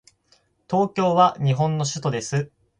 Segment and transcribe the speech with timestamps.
[0.67, 2.49] 東京は日本の首都です。